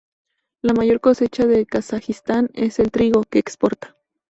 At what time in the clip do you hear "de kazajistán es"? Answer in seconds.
1.45-2.77